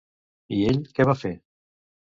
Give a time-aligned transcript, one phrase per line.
[0.59, 1.35] I ell, què va fer?